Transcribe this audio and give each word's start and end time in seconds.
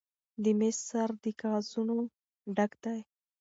د 0.43 0.45
میز 0.59 0.77
سر 0.89 1.09
له 1.21 1.31
کاغذونو 1.41 1.95
ډک 2.55 2.71
دی. 2.83 2.99